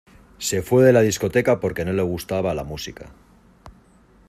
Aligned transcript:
Se 0.39 0.63
fue 0.63 0.83
de 0.83 0.93
la 0.93 1.01
discoteca 1.01 1.59
porque 1.59 1.85
no 1.85 1.93
le 1.93 2.01
gustaba 2.01 2.55
la 2.55 2.63
música. 2.63 3.11